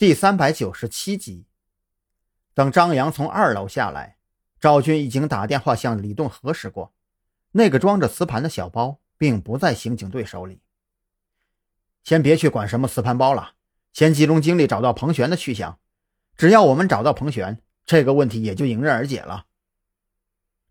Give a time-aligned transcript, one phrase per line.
[0.00, 1.44] 第三百九十七集，
[2.54, 4.16] 等张扬从二楼下来，
[4.58, 6.94] 赵军已经打电话向李栋核实过，
[7.50, 10.62] 那个装着磁盘的小包并不在刑警队手里。
[12.02, 13.52] 先别去管什么磁盘包了，
[13.92, 15.78] 先集中精力找到彭璇的去向。
[16.34, 19.44] 只要我们找到彭璇，这个问题也就迎刃而解了。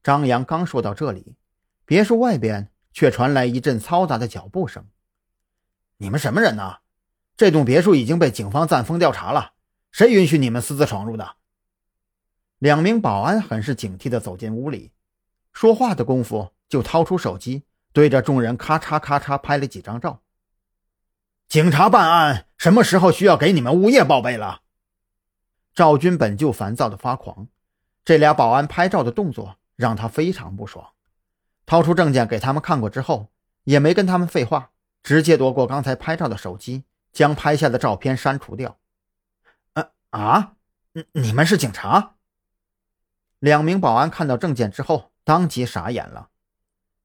[0.01, 1.37] 张扬刚说到这里，
[1.85, 4.87] 别墅外边却传来一阵嘈杂的脚步声。
[5.97, 6.77] 你们什么人呢？
[7.39, 9.53] 这栋别墅已经被警方暂封调查了，
[9.93, 11.37] 谁允许你们私自闯入的？
[12.57, 14.91] 两名保安很是警惕地走进屋里，
[15.53, 17.63] 说话的功夫就掏出手机，
[17.93, 20.19] 对着众人咔嚓咔嚓拍了几张照。
[21.47, 24.63] 警察办案什么时候需要给你们物业报备了？
[25.73, 27.47] 赵军本就烦躁的发狂，
[28.03, 30.85] 这俩保安拍照的动作让他非常不爽。
[31.65, 33.29] 掏出证件给他们看过之后，
[33.63, 36.83] 也没跟他们废话，直接夺过刚才拍照的手机。
[37.11, 38.77] 将拍下的照片删除掉。
[39.73, 40.53] 啊啊！
[41.13, 42.15] 你们是警察？
[43.39, 46.29] 两名保安看到证件之后，当即傻眼了。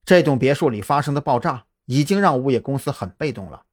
[0.04, 3.64] 这栋别墅里发生的爆炸已经让物业公司很被动了。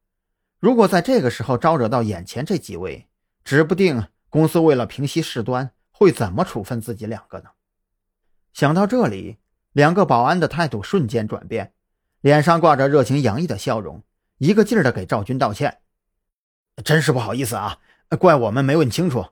[0.60, 3.08] 如果在这个时候招惹到眼前这几位，
[3.42, 7.50] 指不定公司为了平息事端会怎么处分自己两个呢？
[8.52, 9.38] 想到这里，
[9.72, 11.74] 两个保安的态度瞬间转变，
[12.20, 14.02] 脸上挂着热情洋溢的笑容，
[14.38, 15.81] 一个劲儿的给赵军道歉。
[16.84, 17.78] 真是不好意思啊，
[18.18, 19.26] 怪我们没问清楚，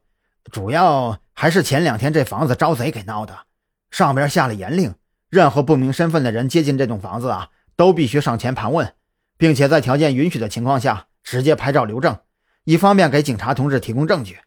[0.53, 3.47] 主要还是前两天这房子招贼给闹的，
[3.91, 4.95] 上边下了严令，
[5.29, 8.95] 任何不明身份的人接近这栋房子啊，都必须上前盘问，
[9.37, 12.19] 并且在条件允许的情况下直接拍照留证，
[12.65, 14.39] 以方便给警察同志提供证据。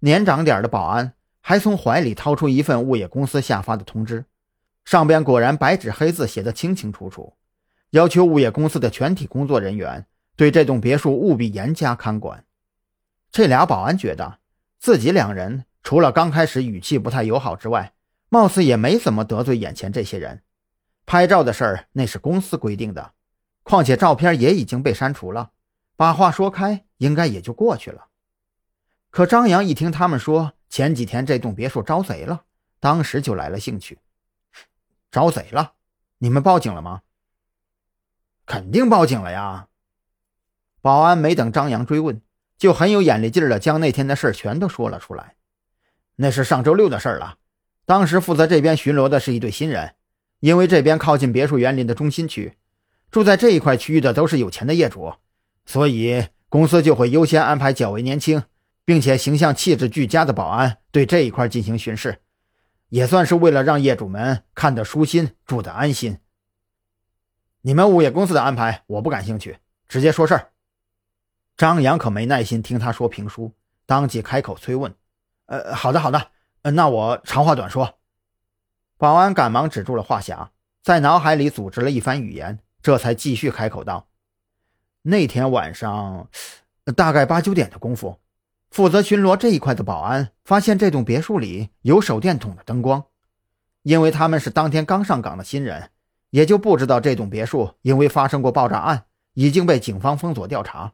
[0.00, 4.24] 年长点的保安还从怀里掏出一份物业公司下发的通知，
[4.84, 7.34] 上边果然白纸黑字写的清清楚楚，
[7.90, 10.06] 要求物业公司的全体工作人员。
[10.36, 12.44] 对这栋别墅务必严加看管。
[13.30, 14.38] 这俩保安觉得
[14.78, 17.94] 自己两人除了刚开始语气不太友好之外，
[18.28, 20.42] 貌似也没怎么得罪眼前这些人。
[21.06, 23.12] 拍照的事儿那是公司规定的，
[23.62, 25.52] 况且照片也已经被删除了，
[25.96, 28.08] 把话说开应该也就过去了。
[29.10, 32.44] 可张扬一听他们说前几天这栋别墅招贼了，
[32.80, 33.98] 当时就来了兴趣。
[35.10, 35.74] 招贼了？
[36.18, 37.02] 你们报警了吗？
[38.44, 39.68] 肯定报警了呀。
[40.86, 42.22] 保安没等张扬追问，
[42.56, 45.34] 就很有眼力劲儿的将那天的事全都说了出来。
[46.14, 47.38] 那是上周六的事儿了。
[47.86, 49.96] 当时负责这边巡逻的是一对新人，
[50.38, 52.54] 因为这边靠近别墅园林的中心区，
[53.10, 55.12] 住在这一块区域的都是有钱的业主，
[55.64, 58.44] 所以公司就会优先安排较为年轻，
[58.84, 62.20] 并且形象气质俱佳的保安对这一块进行巡视，
[62.90, 66.18] 也算是为了让业主们看得舒心，住得安心。
[67.62, 69.58] 你们物业公司的安排我不感兴趣，
[69.88, 70.52] 直接说事儿。
[71.56, 73.52] 张扬可没耐心听他说评书，
[73.86, 74.94] 当即开口催问
[75.46, 76.30] ：“呃，好的，好的，
[76.62, 77.98] 呃那我长话短说。”
[78.98, 80.48] 保安赶忙止住了话匣，
[80.82, 84.08] 在脑海里组织了一番语言，这才继续开口道
[85.02, 86.28] ：“那天晚上，
[86.94, 88.18] 大概八九点的功夫，
[88.70, 93.04] 负责巡逻这一块的保安发现这栋别墅里有手电筒的灯光，
[93.82, 95.90] 因为他们是当天刚上岗的新人，
[96.28, 100.92] 也就不知道这栋别墅因为发生过爆炸案，已经被警方封锁调查。”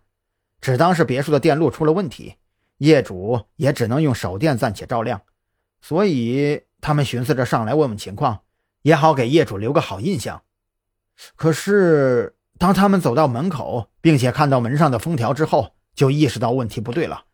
[0.63, 2.37] 只当是别墅的电路出了问题，
[2.79, 5.21] 业主也只能用手电暂且照亮，
[5.81, 8.43] 所以他们寻思着上来问问情况，
[8.83, 10.43] 也好给业主留个好印象。
[11.35, 17.25] 可是当他们走到门口，并且看到门上的封条之后，就意识到问题不对了，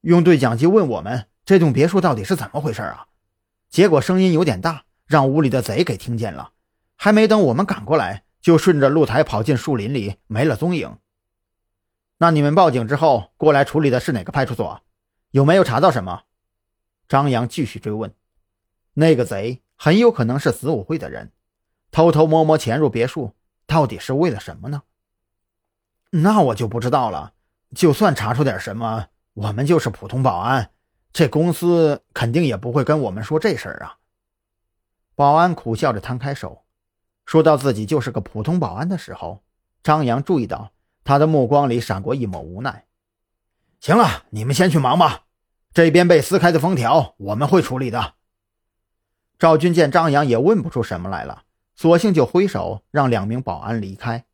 [0.00, 3.06] 用对讲机问我们这栋别墅到底是怎么回事啊？
[3.68, 6.52] 结果声音有点大，让屋里的贼给听见了，
[6.96, 10.96] 还没等我们赶过来，就顺着露台跑进树林里，没了踪影。
[12.22, 14.80] 那你们报警之后过来处理的是哪个派出所？
[15.32, 16.22] 有没有查到什么？
[17.08, 18.14] 张扬继续追问。
[18.94, 21.32] 那个贼很有可能是子午会的人，
[21.90, 23.34] 偷偷摸摸潜入别墅，
[23.66, 24.84] 到底是为了什么呢？
[26.10, 27.32] 那我就不知道了。
[27.74, 30.70] 就算查出点什么，我们就是普通保安，
[31.12, 33.98] 这公司肯定也不会跟我们说这事儿啊。
[35.16, 36.62] 保安苦笑着摊开手，
[37.26, 39.42] 说到自己就是个普通保安的时候，
[39.82, 40.70] 张扬注意到。
[41.04, 42.86] 他的目光里闪过一抹无奈。
[43.80, 45.24] 行了，你们先去忙吧。
[45.74, 48.14] 这边被撕开的封条，我们会处理的。
[49.38, 51.44] 赵军见张扬也问不出什么来了，
[51.74, 54.24] 索性就挥手让两名保安离开。